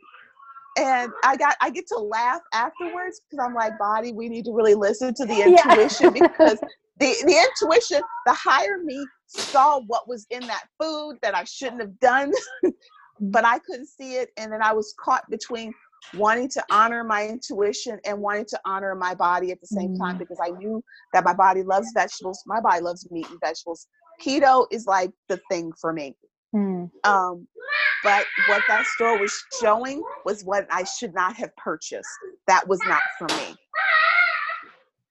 [0.78, 4.52] And I got I get to laugh afterwards because I'm like, body, we need to
[4.52, 6.28] really listen to the intuition yeah.
[6.28, 6.58] because
[6.98, 11.80] the the intuition, the higher me saw what was in that food that I shouldn't
[11.80, 12.32] have done,
[13.20, 15.72] but I couldn't see it, and then I was caught between
[16.14, 19.98] wanting to honor my intuition and wanting to honor my body at the same mm.
[19.98, 20.82] time because I knew
[21.12, 22.42] that my body loves vegetables.
[22.46, 23.88] My body loves meat and vegetables.
[24.24, 26.14] Keto is like the thing for me.
[26.54, 26.90] Mm.
[27.04, 27.46] Um,
[28.04, 32.08] but what that store was showing was what I should not have purchased.
[32.46, 33.56] That was not for me.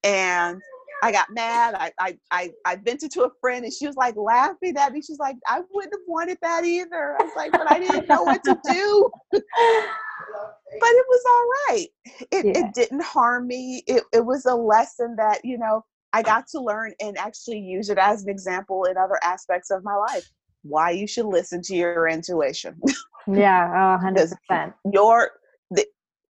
[0.03, 0.61] And
[1.03, 1.75] I got mad.
[1.75, 5.01] I, I I I vented to a friend and she was like laughing at me.
[5.01, 7.15] She's like, I wouldn't have wanted that either.
[7.19, 9.09] I was like, but I didn't know what to do.
[9.31, 11.87] but it was all right.
[12.31, 12.59] It, yeah.
[12.59, 13.83] it didn't harm me.
[13.87, 15.83] It, it was a lesson that, you know,
[16.13, 19.83] I got to learn and actually use it as an example in other aspects of
[19.83, 20.29] my life.
[20.63, 22.79] Why you should listen to your intuition.
[23.27, 24.05] yeah, oh,
[24.51, 24.73] 100%.
[24.91, 25.31] your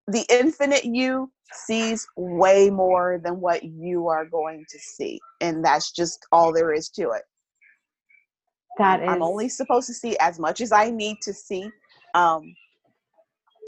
[0.08, 5.20] the, infinite you sees way more than what you are going to see.
[5.42, 7.24] And that's just all there is to it.
[8.78, 9.10] That is...
[9.10, 11.70] I'm only supposed to see as much as I need to see.
[12.16, 12.54] Um,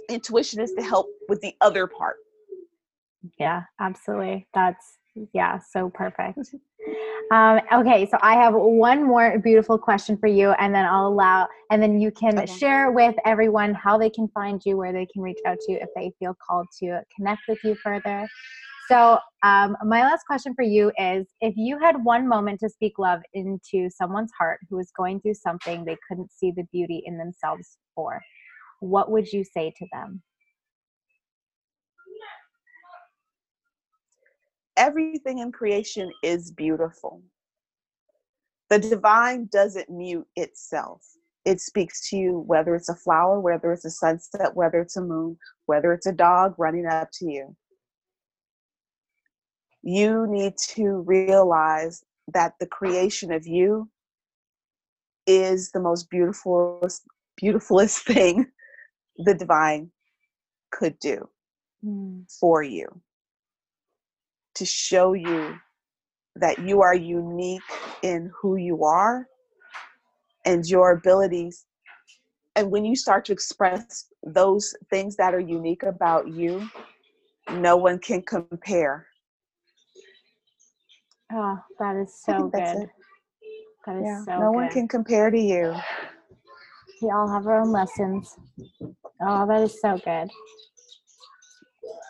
[0.10, 2.18] intuition is to help with the other part.
[3.40, 4.48] Yeah, absolutely.
[4.54, 4.98] That's
[5.34, 6.40] yeah, so perfect.
[7.32, 11.48] Um, okay, so I have one more beautiful question for you, and then I'll allow,
[11.70, 12.48] and then you can Okay.
[12.48, 15.78] share with everyone how they can find you, where they can reach out to you
[15.80, 18.28] if they feel called to connect with you further.
[18.90, 22.98] So, um, my last question for you is if you had one moment to speak
[22.98, 27.20] love into someone's heart who was going through something they couldn't see the beauty in
[27.20, 28.20] themselves for,
[28.80, 30.24] what would you say to them?
[34.80, 37.22] Everything in creation is beautiful.
[38.70, 41.02] The divine doesn't mute itself.
[41.44, 45.02] It speaks to you whether it's a flower, whether it's a sunset, whether it's a
[45.02, 47.58] moon, whether it's a dog running up to you.
[49.84, 52.02] You need to realize
[52.34, 53.90] that the creation of you
[55.28, 56.88] is the most beautiful,
[57.36, 58.46] beautifulest thing
[59.18, 59.92] the divine
[60.72, 61.28] could do
[61.84, 62.22] hmm.
[62.40, 63.02] for you
[64.60, 65.56] to show you
[66.36, 67.62] that you are unique
[68.04, 69.28] in who you are
[70.46, 71.66] and your abilities.
[72.56, 76.70] And when you start to express those things that are unique about you,
[77.54, 79.08] no one can compare.
[81.32, 82.62] Oh, that is so good.
[82.62, 82.90] it.
[83.86, 84.56] That is Yeah, so no good.
[84.56, 85.74] one can compare to you.
[87.02, 88.36] We all have our own lessons.
[89.22, 90.30] Oh, that is so good.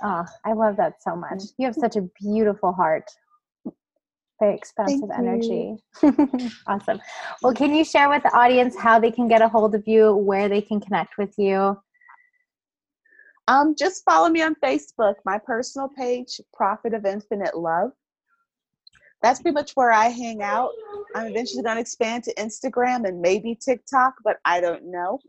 [0.03, 1.43] Oh, I love that so much.
[1.57, 3.09] You have such a beautiful heart.
[4.39, 5.77] Very expansive energy.
[6.67, 7.01] awesome.
[7.41, 10.15] Well, can you share with the audience how they can get a hold of you,
[10.15, 11.77] where they can connect with you?
[13.49, 17.91] Um, just follow me on Facebook, my personal page, Prophet of Infinite Love.
[19.21, 20.69] That's pretty much where I hang out.
[21.15, 25.19] I'm eventually going to expand to Instagram and maybe TikTok, but I don't know.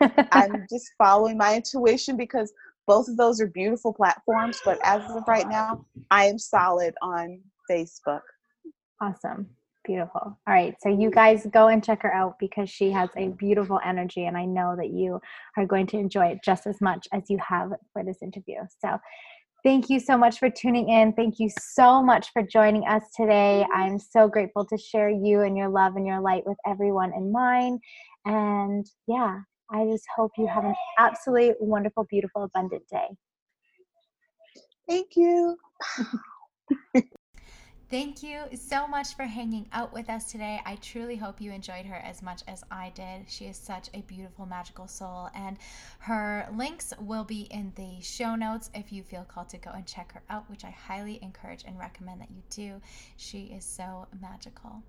[0.32, 2.52] I'm just following my intuition because
[2.88, 4.60] both of those are beautiful platforms.
[4.64, 8.22] But as of right now, I am solid on Facebook.
[9.00, 9.50] Awesome.
[9.84, 10.20] Beautiful.
[10.20, 10.74] All right.
[10.80, 14.36] So you guys go and check her out because she has a beautiful energy and
[14.36, 15.20] I know that you
[15.56, 18.56] are going to enjoy it just as much as you have for this interview.
[18.80, 18.98] So
[19.62, 21.12] thank you so much for tuning in.
[21.12, 23.66] Thank you so much for joining us today.
[23.74, 27.30] I'm so grateful to share you and your love and your light with everyone in
[27.32, 27.78] mine.
[28.24, 33.08] And yeah, I just hope you have an absolutely wonderful, beautiful, abundant day.
[34.88, 35.56] Thank you.
[37.90, 40.60] Thank you so much for hanging out with us today.
[40.66, 43.24] I truly hope you enjoyed her as much as I did.
[43.28, 45.56] She is such a beautiful, magical soul, and
[46.00, 49.86] her links will be in the show notes if you feel called to go and
[49.86, 52.82] check her out, which I highly encourage and recommend that you do.
[53.16, 54.82] She is so magical.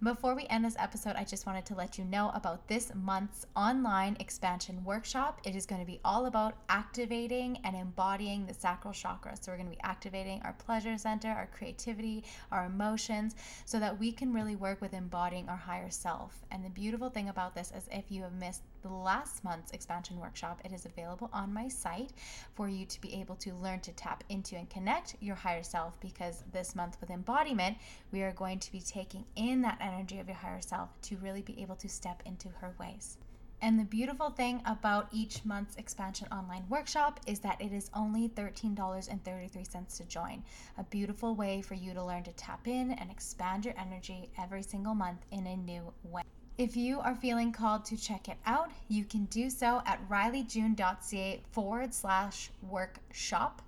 [0.00, 3.46] Before we end this episode, I just wanted to let you know about this month's
[3.56, 5.40] online expansion workshop.
[5.42, 9.36] It is going to be all about activating and embodying the sacral chakra.
[9.36, 12.22] So, we're going to be activating our pleasure center, our creativity,
[12.52, 13.34] our emotions,
[13.64, 16.44] so that we can really work with embodying our higher self.
[16.52, 20.60] And the beautiful thing about this is if you have missed last month's expansion workshop,
[20.64, 22.12] it is available on my site
[22.54, 25.98] for you to be able to learn to tap into and connect your higher self
[26.00, 27.76] because this month with embodiment,
[28.12, 31.42] we are going to be taking in that energy of your higher self to really
[31.42, 33.18] be able to step into her ways.
[33.60, 38.28] And the beautiful thing about each month's expansion online workshop is that it is only
[38.28, 40.44] $13.33 to join.
[40.76, 44.62] A beautiful way for you to learn to tap in and expand your energy every
[44.62, 46.22] single month in a new way.
[46.58, 51.40] If you are feeling called to check it out, you can do so at ryleejune.ca
[51.52, 53.62] forward slash workshop.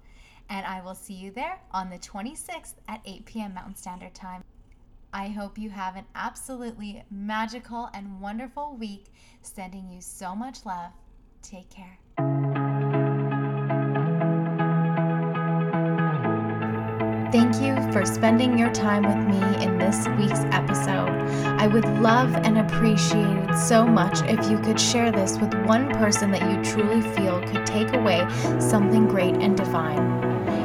[0.48, 3.54] And I will see you there on the 26th at 8 p.m.
[3.54, 4.42] Mountain Standard Time.
[5.12, 9.06] I hope you have an absolutely magical and wonderful week.
[9.42, 10.90] Sending you so much love.
[11.42, 12.49] Take care.
[17.60, 21.10] Thank you for spending your time with me in this week's episode.
[21.60, 25.90] I would love and appreciate it so much if you could share this with one
[25.90, 28.26] person that you truly feel could take away
[28.58, 30.00] something great and divine.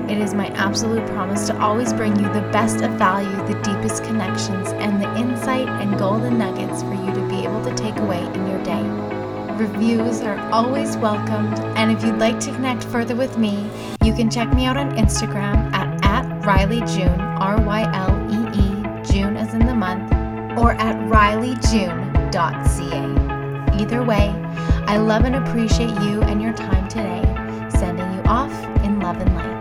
[0.10, 4.06] It is my absolute promise to always bring you the best of value, the deepest
[4.06, 8.24] connections, and the insight and golden nuggets for you to be able to take away
[8.24, 9.16] in your day.
[9.56, 13.70] Reviews are always welcomed, and if you'd like to connect further with me,
[14.04, 15.85] you can check me out on Instagram at, at
[16.46, 20.12] Rylee June, R Y L E E, June as in the month,
[20.60, 23.82] or at ryleejune.ca.
[23.82, 24.32] Either way,
[24.86, 27.24] I love and appreciate you and your time today,
[27.70, 29.55] sending you off in love and light.